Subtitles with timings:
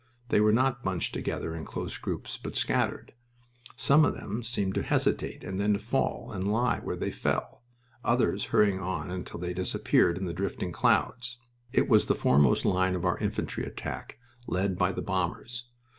[0.29, 3.13] They were not bunched together in close groups, but scattered.
[3.77, 7.61] Some of them seemed to hesitate, and then to fall and lie where they fell,
[8.03, 11.37] others hurrying on until they disappeared in the drifting clouds.
[11.71, 14.17] It was the foremost line of our infantry attack,
[14.47, 15.65] led by the bombers.